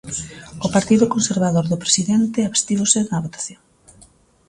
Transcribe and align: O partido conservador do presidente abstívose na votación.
O 0.65 0.67
partido 0.75 1.05
conservador 1.13 1.65
do 1.69 1.81
presidente 1.83 2.39
abstívose 2.49 2.99
na 3.11 3.23
votación. 3.25 3.61